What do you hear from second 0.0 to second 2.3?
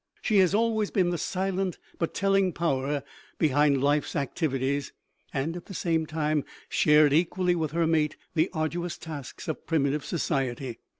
She has always been the silent but